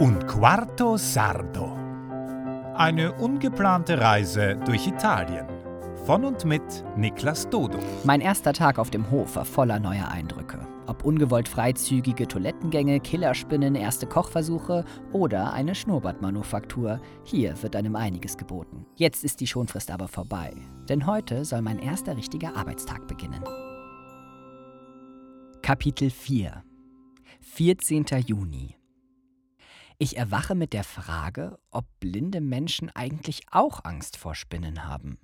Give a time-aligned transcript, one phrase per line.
[0.00, 1.76] Un quarto sardo.
[2.74, 5.46] Eine ungeplante Reise durch Italien.
[6.06, 6.62] Von und mit
[6.96, 7.78] Niklas Dodo.
[8.04, 10.66] Mein erster Tag auf dem Hof war voller neuer Eindrücke.
[10.86, 18.86] Ob ungewollt freizügige Toilettengänge, Killerspinnen, erste Kochversuche oder eine Schnurrbartmanufaktur, hier wird einem einiges geboten.
[18.94, 20.54] Jetzt ist die Schonfrist aber vorbei,
[20.88, 23.42] denn heute soll mein erster richtiger Arbeitstag beginnen.
[25.60, 26.62] Kapitel 4
[27.54, 28.04] 14.
[28.24, 28.76] Juni
[29.98, 35.18] Ich erwache mit der Frage, ob blinde Menschen eigentlich auch Angst vor Spinnen haben.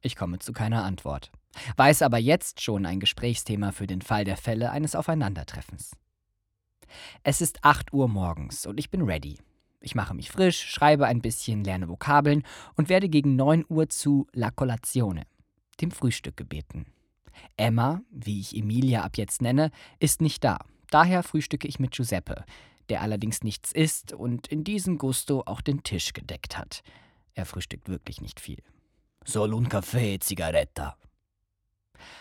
[0.00, 1.30] Ich komme zu keiner Antwort,
[1.76, 5.92] weiß aber jetzt schon ein Gesprächsthema für den Fall der Fälle eines Aufeinandertreffens.
[7.22, 9.38] Es ist 8 Uhr morgens und ich bin ready.
[9.80, 12.42] Ich mache mich frisch, schreibe ein bisschen, lerne Vokabeln
[12.74, 15.24] und werde gegen 9 Uhr zu La Colazione,
[15.80, 16.86] dem Frühstück gebeten.
[17.56, 19.70] Emma, wie ich Emilia ab jetzt nenne,
[20.00, 20.58] ist nicht da.
[20.92, 22.44] Daher frühstücke ich mit Giuseppe,
[22.90, 26.82] der allerdings nichts isst und in diesem Gusto auch den Tisch gedeckt hat.
[27.32, 28.62] Er frühstückt wirklich nicht viel.
[29.24, 30.98] Solo un caffè, Zigaretta.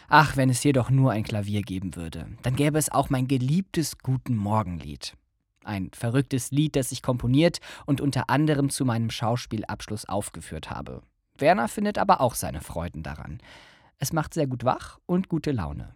[0.07, 3.27] Ach, wenn es hier doch nur ein Klavier geben würde, dann gäbe es auch mein
[3.27, 5.17] geliebtes Guten Morgenlied.
[5.65, 11.01] Ein verrücktes Lied, das ich komponiert und unter anderem zu meinem Schauspielabschluss aufgeführt habe.
[11.37, 13.41] Werner findet aber auch seine Freuden daran.
[13.97, 15.93] Es macht sehr gut wach und gute Laune.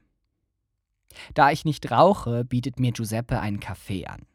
[1.33, 4.25] Da ich nicht rauche, bietet mir Giuseppe einen Kaffee an.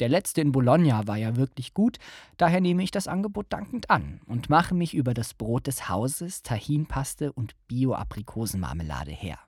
[0.00, 1.98] Der letzte in Bologna war ja wirklich gut,
[2.36, 6.42] daher nehme ich das Angebot dankend an und mache mich über das Brot des Hauses,
[6.42, 9.38] Tahinpaste und Bio-Aprikosenmarmelade her.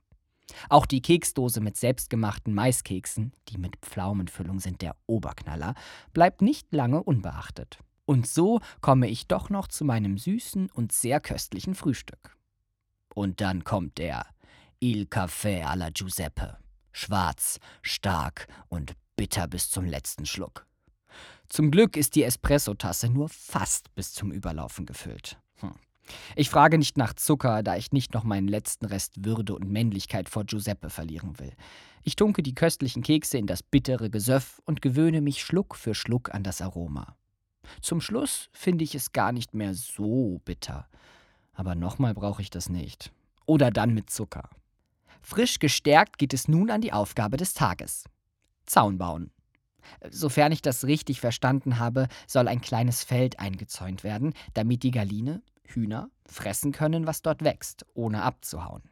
[0.70, 5.74] Auch die Keksdose mit selbstgemachten Maiskeksen, die mit Pflaumenfüllung sind der Oberknaller,
[6.14, 7.78] bleibt nicht lange unbeachtet.
[8.06, 12.36] Und so komme ich doch noch zu meinem süßen und sehr köstlichen Frühstück.
[13.14, 14.26] Und dann kommt der
[14.80, 16.56] Il Café alla Giuseppe.
[16.98, 20.66] Schwarz, stark und bitter bis zum letzten Schluck.
[21.48, 25.38] Zum Glück ist die Espressotasse nur fast bis zum Überlaufen gefüllt.
[25.60, 25.74] Hm.
[26.34, 30.28] Ich frage nicht nach Zucker, da ich nicht noch meinen letzten Rest Würde und Männlichkeit
[30.28, 31.52] vor Giuseppe verlieren will.
[32.02, 36.34] Ich tunke die köstlichen Kekse in das bittere Gesöff und gewöhne mich Schluck für Schluck
[36.34, 37.16] an das Aroma.
[37.80, 40.88] Zum Schluss finde ich es gar nicht mehr so bitter.
[41.52, 43.12] Aber nochmal brauche ich das nicht.
[43.46, 44.50] Oder dann mit Zucker.
[45.28, 48.04] Frisch gestärkt geht es nun an die Aufgabe des Tages.
[48.64, 49.30] Zaun bauen.
[50.08, 55.42] Sofern ich das richtig verstanden habe, soll ein kleines Feld eingezäunt werden, damit die Galine,
[55.66, 58.84] Hühner, fressen können, was dort wächst, ohne abzuhauen.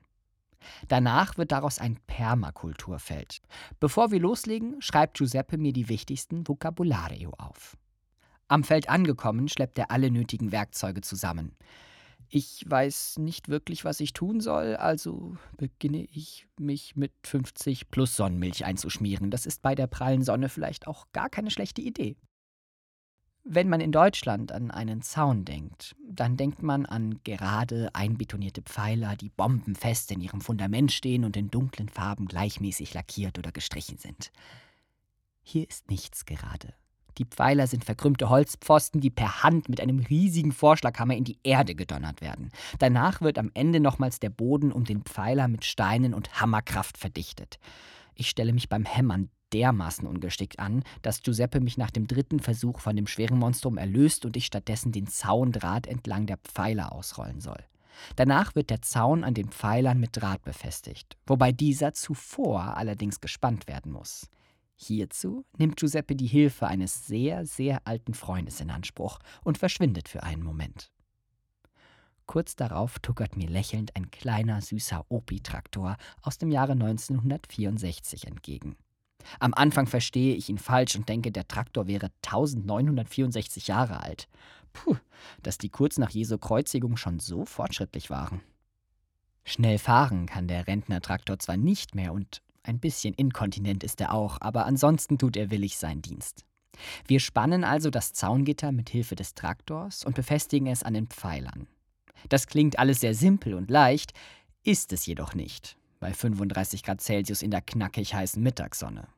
[0.89, 3.41] Danach wird daraus ein Permakulturfeld.
[3.81, 7.79] Bevor wir loslegen, schreibt Giuseppe mir die wichtigsten Vocabulario auf.
[8.47, 11.57] Am Feld angekommen, schleppt er alle nötigen Werkzeuge zusammen.
[12.29, 18.17] Ich weiß nicht wirklich, was ich tun soll, also beginne ich, mich mit 50 plus
[18.17, 19.31] Sonnenmilch einzuschmieren.
[19.31, 22.17] Das ist bei der prallen Sonne vielleicht auch gar keine schlechte Idee.
[23.49, 29.15] Wenn man in Deutschland an einen Zaun denkt, dann denkt man an gerade einbetonierte Pfeiler,
[29.15, 34.33] die bombenfest in ihrem Fundament stehen und in dunklen Farben gleichmäßig lackiert oder gestrichen sind.
[35.43, 36.75] Hier ist nichts gerade.
[37.19, 41.75] Die Pfeiler sind verkrümmte Holzpfosten, die per Hand mit einem riesigen Vorschlaghammer in die Erde
[41.75, 42.51] gedonnert werden.
[42.79, 47.59] Danach wird am Ende nochmals der Boden um den Pfeiler mit Steinen und Hammerkraft verdichtet.
[48.15, 52.81] Ich stelle mich beim Hämmern dermaßen ungeschickt an, dass Giuseppe mich nach dem dritten Versuch
[52.81, 57.63] von dem schweren Monstrum erlöst und ich stattdessen den Zaundraht entlang der Pfeiler ausrollen soll.
[58.17, 63.67] Danach wird der Zaun an den Pfeilern mit Draht befestigt, wobei dieser zuvor allerdings gespannt
[63.69, 64.29] werden muss.
[64.77, 70.23] Hierzu nimmt Giuseppe die Hilfe eines sehr, sehr alten Freundes in Anspruch und verschwindet für
[70.23, 70.93] einen Moment.
[72.27, 78.77] Kurz darauf tuckert mir lächelnd ein kleiner, süßer Opi-Traktor aus dem Jahre 1964 entgegen.
[79.41, 84.29] Am Anfang verstehe ich ihn falsch und denke, der Traktor wäre 1964 Jahre alt.
[84.73, 84.97] Puh,
[85.43, 88.43] dass die kurz nach Jesu Kreuzigung schon so fortschrittlich waren.
[89.45, 94.41] Schnell fahren kann der Rentner-Traktor zwar nicht mehr und ein bisschen inkontinent ist er auch,
[94.41, 96.45] aber ansonsten tut er willig seinen Dienst.
[97.07, 101.67] Wir spannen also das Zaungitter mit Hilfe des Traktors und befestigen es an den Pfeilern.
[102.29, 104.13] Das klingt alles sehr simpel und leicht,
[104.65, 109.09] ist es jedoch nicht, bei 35 Grad Celsius in der knackig heißen Mittagssonne.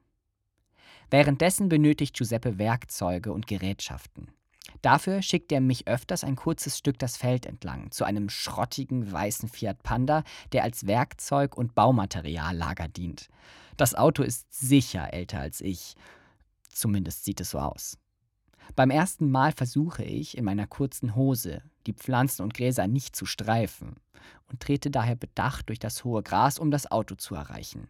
[1.11, 4.29] Währenddessen benötigt Giuseppe Werkzeuge und Gerätschaften.
[4.82, 9.49] Dafür schickt er mich öfters ein kurzes Stück das Feld entlang, zu einem schrottigen weißen
[9.49, 10.23] Fiat Panda,
[10.53, 13.29] der als Werkzeug- und Baumateriallager dient.
[13.76, 15.94] Das Auto ist sicher älter als ich.
[16.69, 17.99] Zumindest sieht es so aus.
[18.76, 23.25] Beim ersten Mal versuche ich, in meiner kurzen Hose die Pflanzen und Gräser nicht zu
[23.25, 23.97] streifen
[24.49, 27.88] und trete daher bedacht durch das hohe Gras, um das Auto zu erreichen.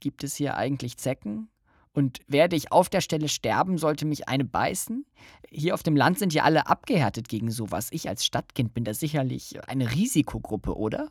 [0.00, 1.48] Gibt es hier eigentlich Zecken?
[1.92, 5.04] Und werde ich auf der Stelle sterben, sollte mich eine beißen?
[5.50, 7.88] Hier auf dem Land sind ja alle abgehärtet gegen sowas.
[7.90, 11.10] Ich als Stadtkind bin da sicherlich eine Risikogruppe, oder?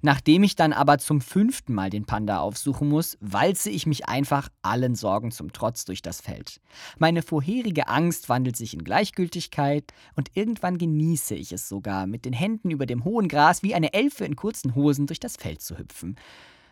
[0.00, 4.48] Nachdem ich dann aber zum fünften Mal den Panda aufsuchen muss, walze ich mich einfach
[4.62, 6.60] allen Sorgen zum Trotz durch das Feld.
[6.98, 12.32] Meine vorherige Angst wandelt sich in Gleichgültigkeit und irgendwann genieße ich es sogar, mit den
[12.32, 15.78] Händen über dem hohen Gras wie eine Elfe in kurzen Hosen durch das Feld zu
[15.78, 16.16] hüpfen.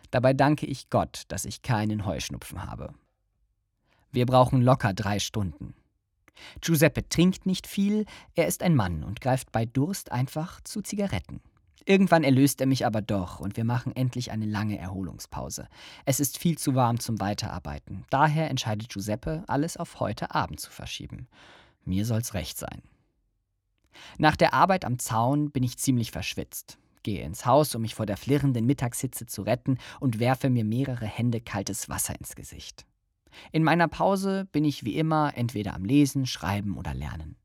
[0.09, 2.93] Dabei danke ich Gott, dass ich keinen Heuschnupfen habe.
[4.17, 5.75] Wir brauchen locker drei Stunden.
[6.59, 11.39] Giuseppe trinkt nicht viel, er ist ein Mann und greift bei Durst einfach zu Zigaretten.
[11.85, 15.67] Irgendwann erlöst er mich aber doch und wir machen endlich eine lange Erholungspause.
[16.05, 18.05] Es ist viel zu warm zum Weiterarbeiten.
[18.09, 21.27] Daher entscheidet Giuseppe, alles auf heute Abend zu verschieben.
[21.85, 22.81] Mir soll's recht sein.
[24.17, 26.79] Nach der Arbeit am Zaun bin ich ziemlich verschwitzt.
[27.03, 31.05] Gehe ins Haus, um mich vor der flirrenden Mittagshitze zu retten und werfe mir mehrere
[31.05, 32.87] Hände kaltes Wasser ins Gesicht.
[33.51, 37.35] In meiner Pause bin ich wie immer entweder am Lesen, Schreiben oder Lernen.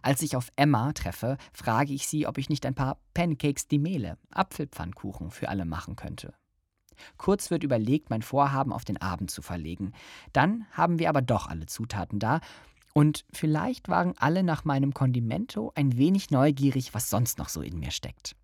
[0.00, 3.78] Als ich auf Emma treffe, frage ich sie, ob ich nicht ein paar Pancakes di
[3.78, 6.34] Mele, Apfelpfannkuchen, für alle machen könnte.
[7.16, 9.92] Kurz wird überlegt, mein Vorhaben auf den Abend zu verlegen.
[10.32, 12.40] Dann haben wir aber doch alle Zutaten da
[12.94, 17.78] und vielleicht waren alle nach meinem Kondimento ein wenig neugierig, was sonst noch so in
[17.78, 18.36] mir steckt.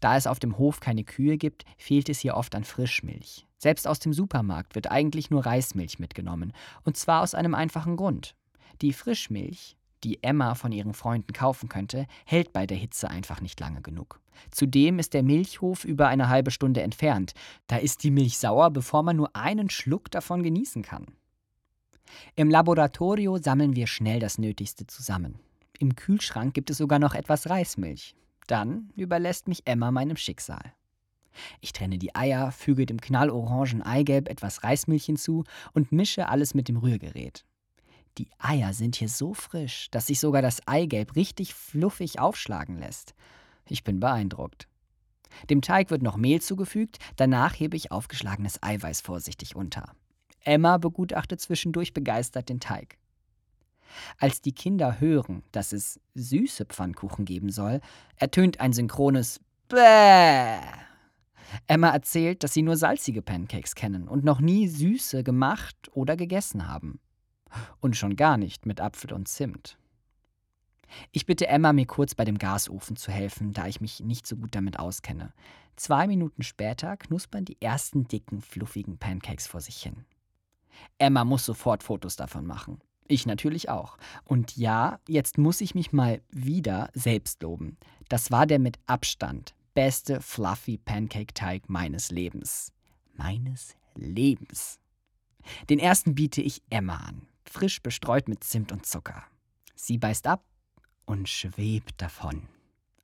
[0.00, 3.46] Da es auf dem Hof keine Kühe gibt, fehlt es hier oft an Frischmilch.
[3.58, 6.52] Selbst aus dem Supermarkt wird eigentlich nur Reismilch mitgenommen,
[6.84, 8.34] und zwar aus einem einfachen Grund.
[8.82, 13.58] Die Frischmilch die Emma von ihren Freunden kaufen könnte, hält bei der Hitze einfach nicht
[13.58, 14.20] lange genug.
[14.50, 17.32] Zudem ist der Milchhof über eine halbe Stunde entfernt.
[17.66, 21.06] Da ist die Milch sauer, bevor man nur einen Schluck davon genießen kann.
[22.36, 25.38] Im Laboratorio sammeln wir schnell das Nötigste zusammen.
[25.78, 28.14] Im Kühlschrank gibt es sogar noch etwas Reismilch.
[28.46, 30.72] Dann überlässt mich Emma meinem Schicksal.
[31.60, 36.68] Ich trenne die Eier, füge dem knallorangen Eigelb etwas Reismilch hinzu und mische alles mit
[36.68, 37.44] dem Rührgerät.
[38.18, 43.14] Die Eier sind hier so frisch, dass sich sogar das Eigelb richtig fluffig aufschlagen lässt.
[43.68, 44.68] Ich bin beeindruckt.
[45.50, 49.96] Dem Teig wird noch Mehl zugefügt, danach hebe ich aufgeschlagenes Eiweiß vorsichtig unter.
[50.44, 52.98] Emma begutachtet zwischendurch begeistert den Teig.
[54.18, 57.80] Als die Kinder hören, dass es süße Pfannkuchen geben soll,
[58.16, 60.58] ertönt ein synchrones Bäh.
[61.66, 66.68] Emma erzählt, dass sie nur salzige Pancakes kennen und noch nie süße gemacht oder gegessen
[66.68, 67.00] haben.
[67.80, 69.78] Und schon gar nicht mit Apfel und Zimt.
[71.12, 74.36] Ich bitte Emma, mir kurz bei dem Gasofen zu helfen, da ich mich nicht so
[74.36, 75.32] gut damit auskenne.
[75.76, 80.04] Zwei Minuten später knuspern die ersten dicken, fluffigen Pancakes vor sich hin.
[80.98, 82.80] Emma muss sofort Fotos davon machen.
[83.06, 83.98] Ich natürlich auch.
[84.24, 87.76] Und ja, jetzt muss ich mich mal wieder selbst loben.
[88.08, 92.72] Das war der mit Abstand beste Fluffy Pancake-Teig meines Lebens.
[93.14, 94.78] Meines Lebens.
[95.68, 99.22] Den ersten biete ich Emma an frisch bestreut mit Zimt und Zucker.
[99.76, 100.44] Sie beißt ab
[101.06, 102.48] und schwebt davon.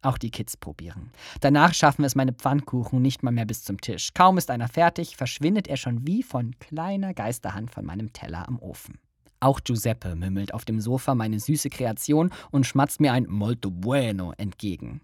[0.03, 1.13] Auch die Kids probieren.
[1.41, 4.13] Danach schaffen es meine Pfannkuchen nicht mal mehr bis zum Tisch.
[4.15, 8.59] Kaum ist einer fertig, verschwindet er schon wie von kleiner Geisterhand von meinem Teller am
[8.59, 8.99] Ofen.
[9.41, 14.33] Auch Giuseppe mümmelt auf dem Sofa meine süße Kreation und schmatzt mir ein Molto bueno
[14.37, 15.01] entgegen.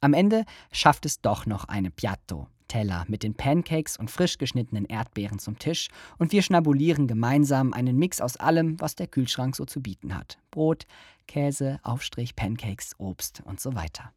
[0.00, 4.86] Am Ende schafft es doch noch eine Piatto, Teller mit den Pancakes und frisch geschnittenen
[4.86, 9.64] Erdbeeren zum Tisch und wir schnabulieren gemeinsam einen Mix aus allem, was der Kühlschrank so
[9.64, 10.38] zu bieten hat.
[10.50, 10.86] Brot,
[11.26, 14.12] Käse, Aufstrich, Pancakes, Obst und so weiter.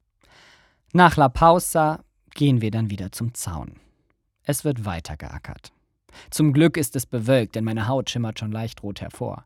[0.94, 3.75] Nach La Pausa gehen wir dann wieder zum Zaun.
[4.44, 5.72] Es wird weiter geackert.
[6.30, 9.46] Zum Glück ist es bewölkt, denn meine Haut schimmert schon leicht rot hervor.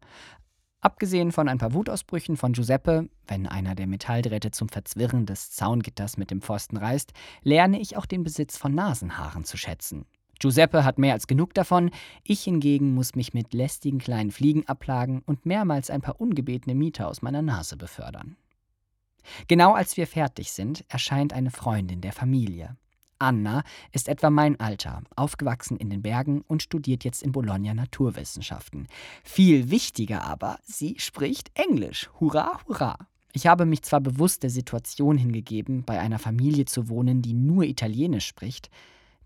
[0.81, 6.17] Abgesehen von ein paar Wutausbrüchen von Giuseppe, wenn einer der Metalldrähte zum Verzwirren des Zaungitters
[6.17, 10.05] mit dem Pfosten reißt, lerne ich auch den Besitz von Nasenhaaren zu schätzen.
[10.39, 11.89] Giuseppe hat mehr als genug davon,
[12.25, 17.07] ich hingegen muss mich mit lästigen kleinen Fliegen abplagen und mehrmals ein paar ungebetene Mieter
[17.07, 18.35] aus meiner Nase befördern.
[19.47, 22.75] Genau als wir fertig sind, erscheint eine Freundin der Familie.
[23.23, 23.63] Anna
[23.93, 28.87] ist etwa mein Alter, aufgewachsen in den Bergen und studiert jetzt in Bologna Naturwissenschaften.
[29.23, 32.09] Viel wichtiger aber, sie spricht Englisch.
[32.19, 32.97] Hurra, hurra!
[33.31, 37.63] Ich habe mich zwar bewusst der Situation hingegeben, bei einer Familie zu wohnen, die nur
[37.63, 38.69] Italienisch spricht,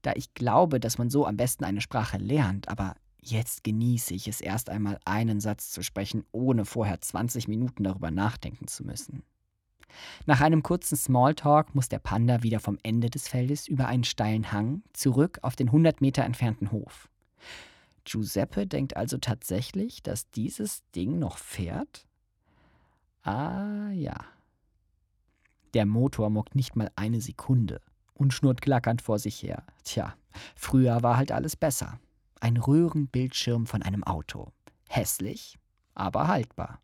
[0.04, 4.28] da ich glaube, dass man so am besten eine Sprache lernt, aber jetzt genieße ich
[4.28, 9.24] es erst einmal einen Satz zu sprechen, ohne vorher 20 Minuten darüber nachdenken zu müssen.
[10.26, 14.52] Nach einem kurzen Smalltalk muss der Panda wieder vom Ende des Feldes über einen steilen
[14.52, 17.10] Hang zurück auf den 100 Meter entfernten Hof.
[18.06, 22.08] Giuseppe denkt also tatsächlich, dass dieses Ding noch fährt?
[23.24, 24.16] Ah ja.
[25.74, 27.82] Der Motor muckt nicht mal eine Sekunde
[28.14, 29.64] und schnurrt klackernd vor sich her.
[29.84, 30.16] Tja,
[30.56, 32.00] früher war halt alles besser.
[32.40, 34.52] ein Röhrenbildschirm von einem Auto.
[34.90, 35.58] Hässlich,
[35.96, 36.80] aber haltbar.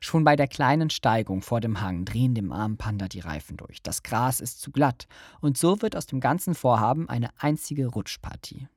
[0.00, 3.82] Schon bei der kleinen Steigung vor dem Hang drehen dem armen Panda die Reifen durch.
[3.82, 5.06] Das Gras ist zu glatt
[5.40, 8.68] und so wird aus dem ganzen Vorhaben eine einzige Rutschpartie.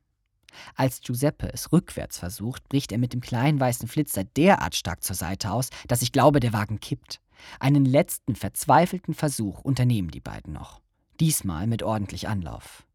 [0.76, 5.16] Als Giuseppe es rückwärts versucht, bricht er mit dem kleinen weißen Flitzer derart stark zur
[5.16, 7.20] Seite aus, dass ich glaube, der Wagen kippt.
[7.60, 10.82] Einen letzten verzweifelten Versuch unternehmen die beiden noch.
[11.20, 12.86] Diesmal mit ordentlich Anlauf.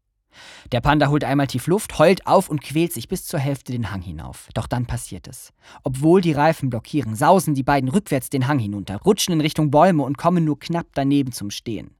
[0.71, 3.91] Der Panda holt einmal tief Luft, heult auf und quält sich bis zur Hälfte den
[3.91, 4.49] Hang hinauf.
[4.53, 5.51] Doch dann passiert es.
[5.83, 10.03] Obwohl die Reifen blockieren, sausen die beiden rückwärts den Hang hinunter, rutschen in Richtung Bäume
[10.03, 11.95] und kommen nur knapp daneben zum Stehen.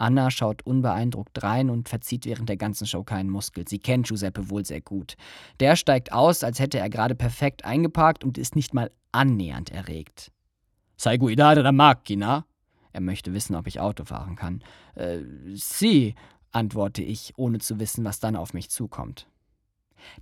[0.00, 3.68] Anna schaut unbeeindruckt rein und verzieht während der ganzen Show keinen Muskel.
[3.68, 5.14] Sie kennt Giuseppe wohl sehr gut.
[5.60, 10.32] Der steigt aus, als hätte er gerade perfekt eingeparkt und ist nicht mal annähernd erregt.
[10.96, 12.46] Sei guidare la macchina?
[12.92, 14.62] Er möchte wissen, ob ich Auto fahren kann.
[14.94, 15.18] Äh,
[15.54, 16.14] si,
[16.52, 19.26] antworte ich, ohne zu wissen, was dann auf mich zukommt.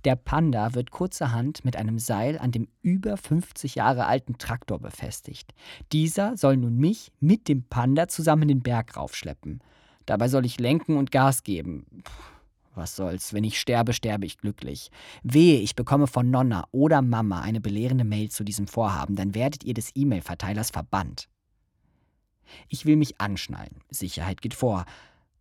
[0.03, 5.53] Der Panda wird kurzerhand mit einem Seil an dem über 50 Jahre alten Traktor befestigt.
[5.91, 9.61] Dieser soll nun mich mit dem Panda zusammen den Berg raufschleppen.
[10.05, 11.85] Dabei soll ich lenken und Gas geben.
[12.03, 12.11] Puh,
[12.75, 14.91] was soll's, wenn ich sterbe, sterbe ich glücklich.
[15.23, 19.63] Wehe, ich bekomme von Nonna oder Mama eine belehrende Mail zu diesem Vorhaben, dann werdet
[19.63, 21.29] ihr des E-Mail-Verteilers verbannt.
[22.67, 24.85] Ich will mich anschnallen, Sicherheit geht vor,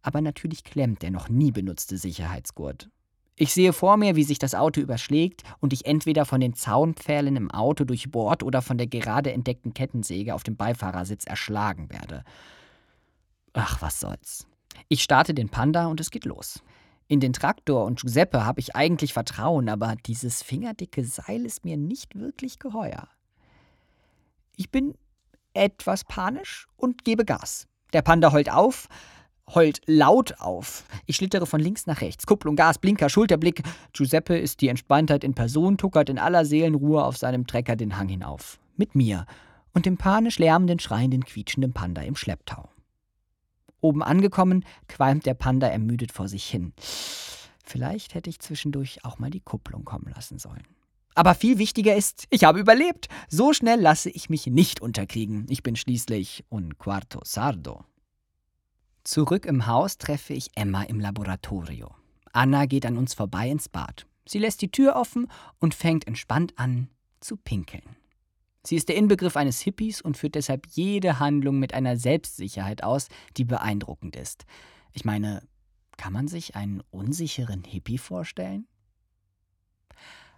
[0.03, 2.89] aber natürlich klemmt der noch nie benutzte Sicherheitsgurt.
[3.41, 7.37] Ich sehe vor mir, wie sich das Auto überschlägt und ich entweder von den Zaunpfählen
[7.37, 12.25] im Auto durchbohrt oder von der gerade entdeckten Kettensäge auf dem Beifahrersitz erschlagen werde.
[13.53, 14.49] Ach, was soll's.
[14.89, 16.63] Ich starte den Panda und es geht los.
[17.07, 21.77] In den Traktor und Giuseppe habe ich eigentlich Vertrauen, aber dieses fingerdicke Seil ist mir
[21.77, 23.09] nicht wirklich geheuer.
[24.57, 24.95] Ich bin
[25.55, 27.69] etwas panisch und gebe Gas.
[27.93, 28.89] Der Panda heult auf,
[29.55, 30.85] heult laut auf.
[31.07, 32.27] Ich schlittere von links nach rechts.
[32.27, 33.63] Kupplung, Gas, Blinker, Schulterblick.
[33.93, 38.09] Giuseppe ist die Entspanntheit in Person, tuckert in aller Seelenruhe auf seinem Trecker den Hang
[38.09, 38.59] hinauf.
[38.77, 39.27] Mit mir
[39.75, 42.69] und dem panisch lärmenden, schreienden, quietschenden Panda im Schlepptau.
[43.81, 46.73] Oben angekommen, qualmt der Panda ermüdet vor sich hin.
[47.65, 50.67] Vielleicht hätte ich zwischendurch auch mal die Kupplung kommen lassen sollen.
[51.15, 53.09] Aber viel wichtiger ist, ich habe überlebt.
[53.29, 55.47] So schnell lasse ich mich nicht unterkriegen.
[55.49, 57.85] Ich bin schließlich un quarto sardo.
[59.09, 61.95] Zurück im Haus treffe ich Emma im Laboratorio.
[62.35, 64.05] Anna geht an uns vorbei ins Bad.
[64.27, 65.29] Sie lässt die Tür offen
[65.61, 67.97] und fängt entspannt an zu pinkeln.
[68.67, 73.09] Sie ist der Inbegriff eines Hippies und führt deshalb jede Handlung mit einer Selbstsicherheit aus,
[73.39, 74.45] die beeindruckend ist.
[74.93, 75.41] Ich meine,
[75.97, 78.69] kann man sich einen unsicheren Hippie vorstellen?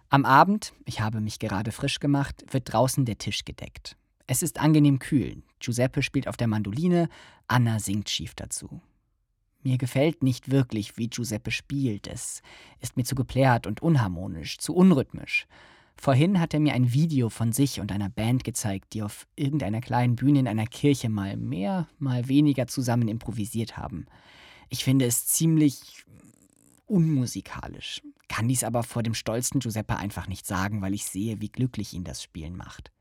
[0.07, 3.97] Am Abend, ich habe mich gerade frisch gemacht, wird draußen der Tisch gedeckt.
[4.31, 5.43] Es ist angenehm kühl.
[5.59, 7.09] Giuseppe spielt auf der Mandoline,
[7.49, 8.79] Anna singt schief dazu.
[9.61, 12.07] Mir gefällt nicht wirklich, wie Giuseppe spielt.
[12.07, 12.41] Es
[12.79, 15.47] ist mir zu geplärt und unharmonisch, zu unrhythmisch.
[15.97, 19.81] Vorhin hat er mir ein Video von sich und einer Band gezeigt, die auf irgendeiner
[19.81, 24.05] kleinen Bühne in einer Kirche mal mehr, mal weniger zusammen improvisiert haben.
[24.69, 26.05] Ich finde es ziemlich
[26.85, 31.49] unmusikalisch, kann dies aber vor dem stolzen Giuseppe einfach nicht sagen, weil ich sehe, wie
[31.49, 32.93] glücklich ihn das Spielen macht.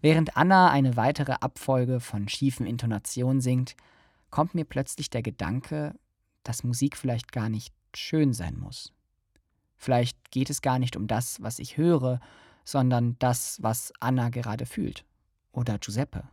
[0.00, 3.76] Während Anna eine weitere Abfolge von schiefen Intonationen singt,
[4.30, 5.94] kommt mir plötzlich der Gedanke,
[6.42, 8.92] dass Musik vielleicht gar nicht schön sein muss.
[9.76, 12.20] Vielleicht geht es gar nicht um das, was ich höre,
[12.64, 15.04] sondern das, was Anna gerade fühlt.
[15.52, 16.24] Oder Giuseppe.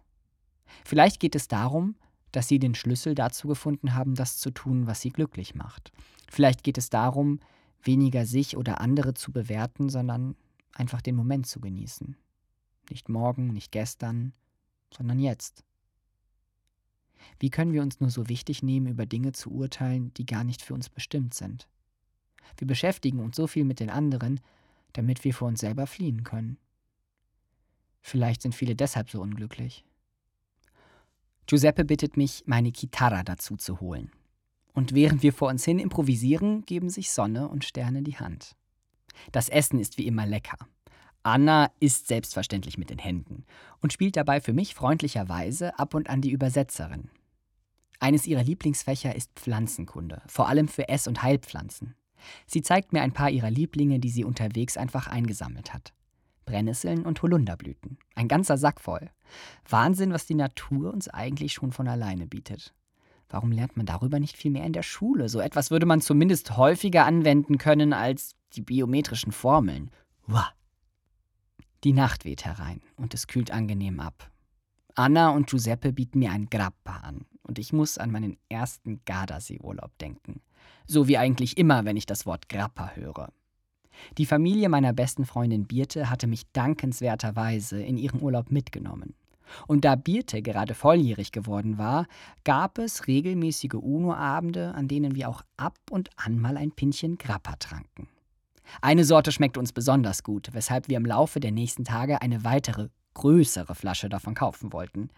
[0.84, 1.96] Vielleicht geht es darum,
[2.32, 5.94] dass sie den Schlüssel dazu gefunden haben, das zu tun, was sie glücklich macht.
[6.30, 7.40] Vielleicht geht es darum,
[7.82, 10.36] weniger sich oder andere zu bewerten, sondern
[10.74, 12.18] einfach den Moment zu genießen.
[12.90, 14.34] Nicht morgen, nicht gestern,
[14.94, 15.64] sondern jetzt.
[17.40, 20.62] Wie können wir uns nur so wichtig nehmen, über Dinge zu urteilen, die gar nicht
[20.62, 21.68] für uns bestimmt sind?
[22.58, 24.40] Wir beschäftigen uns so viel mit den anderen,
[24.94, 26.58] damit wir vor uns selber fliehen können.
[28.02, 29.84] Vielleicht sind viele deshalb so unglücklich.
[31.48, 34.12] Giuseppe bittet mich, meine Chitarra dazu zu holen.
[34.74, 38.56] Und während wir vor uns hin improvisieren, geben sich Sonne und Sterne die Hand.
[39.32, 40.58] Das Essen ist wie immer lecker.
[41.26, 43.46] Anna isst selbstverständlich mit den Händen
[43.82, 47.10] und spielt dabei für mich freundlicherweise ab und an die Übersetzerin.
[48.00, 51.96] Eines ihrer Lieblingsfächer ist Pflanzenkunde, vor allem für Ess- und Heilpflanzen.
[52.46, 55.94] Sie zeigt mir ein paar ihrer Lieblinge, die sie unterwegs einfach eingesammelt hat.
[56.46, 57.98] Brennnesseln und Holunderblüten.
[58.14, 59.10] Ein ganzer Sack voll.
[59.68, 62.76] Wahnsinn, was die Natur uns eigentlich schon von alleine bietet.
[63.30, 65.28] Warum lernt man darüber nicht viel mehr in der Schule?
[65.28, 69.90] So etwas würde man zumindest häufiger anwenden können als die biometrischen Formeln.
[70.28, 70.55] Uah.
[71.86, 74.32] Die Nacht weht herein und es kühlt angenehm ab.
[74.96, 79.96] Anna und Giuseppe bieten mir ein Grappa an und ich muss an meinen ersten Gardasee-Urlaub
[80.00, 80.42] denken.
[80.88, 83.32] So wie eigentlich immer, wenn ich das Wort Grappa höre.
[84.18, 89.14] Die Familie meiner besten Freundin Birte hatte mich dankenswerterweise in ihren Urlaub mitgenommen.
[89.68, 92.08] Und da Birte gerade volljährig geworden war,
[92.46, 97.58] gab es regelmäßige UNO-Abende, an denen wir auch ab und an mal ein Pinchen Grappa
[97.58, 98.08] tranken.
[98.82, 102.90] Eine Sorte schmeckte uns besonders gut, weshalb wir im Laufe der nächsten Tage eine weitere,
[103.14, 105.10] größere Flasche davon kaufen wollten.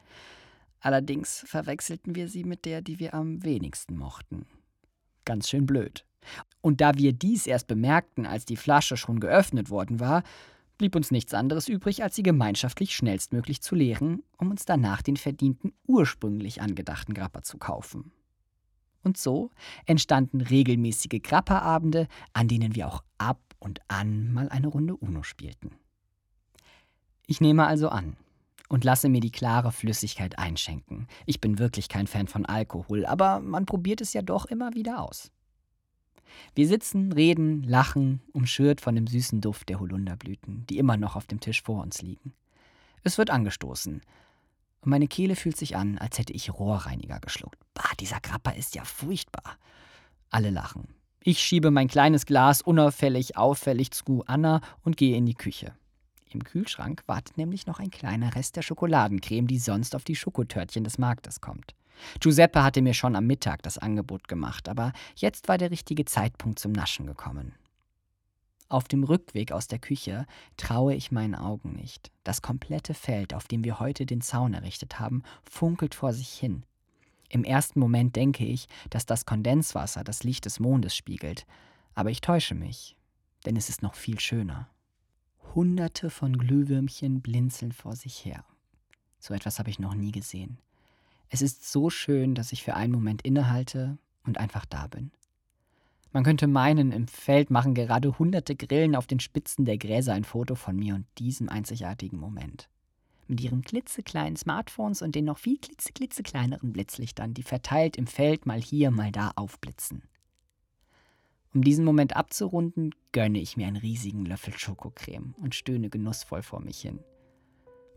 [0.80, 4.46] Allerdings verwechselten wir sie mit der, die wir am wenigsten mochten.
[5.26, 6.06] Ganz schön blöd.
[6.62, 10.24] Und da wir dies erst bemerkten, als die Flasche schon geöffnet worden war,
[10.78, 15.18] blieb uns nichts anderes übrig, als sie gemeinschaftlich schnellstmöglich zu leeren, um uns danach den
[15.18, 18.12] verdienten ursprünglich angedachten Grappa zu kaufen.
[19.04, 19.52] Und so
[19.86, 25.72] entstanden regelmäßige Grappa-Abende, an denen wir auch ab und an mal eine Runde Uno spielten.
[27.26, 28.18] Ich nehme also an
[28.70, 31.08] und lasse mir die klare Flüssigkeit einschenken.
[31.26, 35.02] Ich bin wirklich kein Fan von Alkohol, aber man probiert es ja doch immer wieder
[35.02, 35.32] aus.
[36.56, 41.28] Wir sitzen, reden, lachen, umschürt von dem süßen Duft der Holunderblüten, die immer noch auf
[41.28, 42.34] dem Tisch vor uns liegen.
[43.04, 44.02] Es wird angestoßen.
[44.82, 47.60] Und meine Kehle fühlt sich an, als hätte ich Rohrreiniger geschluckt.
[47.74, 49.58] Bah, dieser Grappa ist ja furchtbar.
[50.30, 50.88] Alle lachen.
[51.22, 55.74] Ich schiebe mein kleines Glas unauffällig, auffällig zu Anna und gehe in die Küche.
[56.30, 60.84] Im Kühlschrank wartet nämlich noch ein kleiner Rest der Schokoladencreme, die sonst auf die Schokotörtchen
[60.84, 61.74] des Marktes kommt.
[62.20, 66.60] Giuseppe hatte mir schon am Mittag das Angebot gemacht, aber jetzt war der richtige Zeitpunkt
[66.60, 67.56] zum Naschen gekommen.
[68.70, 70.26] Auf dem Rückweg aus der Küche
[70.58, 72.12] traue ich meinen Augen nicht.
[72.24, 76.66] Das komplette Feld, auf dem wir heute den Zaun errichtet haben, funkelt vor sich hin.
[77.30, 81.46] Im ersten Moment denke ich, dass das Kondenswasser das Licht des Mondes spiegelt,
[81.94, 82.98] aber ich täusche mich,
[83.46, 84.70] denn es ist noch viel schöner.
[85.56, 88.44] Hunderte von Glühwürmchen blinzeln vor sich her.
[89.20, 90.58] So etwas habe ich noch nie gesehen.
[91.30, 95.12] Es ist so schön, dass ich für einen Moment innehalte und einfach da bin.
[96.12, 100.24] Man könnte meinen, im Feld machen gerade hunderte Grillen auf den Spitzen der Gräser ein
[100.24, 102.70] Foto von mir und diesem einzigartigen Moment.
[103.28, 108.62] Mit ihren klitzekleinen Smartphones und den noch viel klitzeklitzekleineren Blitzlichtern, die verteilt im Feld mal
[108.62, 110.04] hier, mal da aufblitzen.
[111.54, 116.62] Um diesen Moment abzurunden, gönne ich mir einen riesigen Löffel Schokocreme und stöhne genussvoll vor
[116.62, 117.00] mich hin.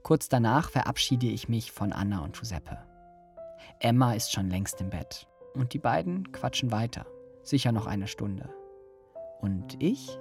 [0.03, 2.79] Kurz danach verabschiede ich mich von Anna und Giuseppe.
[3.79, 7.07] Emma ist schon längst im Bett und die beiden quatschen weiter,
[7.43, 8.49] sicher noch eine Stunde.
[9.41, 10.19] Und ich?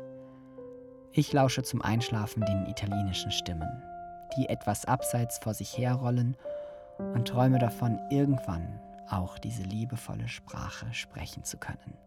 [1.12, 3.84] Ich lausche zum Einschlafen den italienischen Stimmen,
[4.38, 6.38] die etwas abseits vor sich herrollen
[6.98, 8.80] und träume davon, irgendwann
[9.10, 11.98] auch diese liebevolle Sprache sprechen zu können.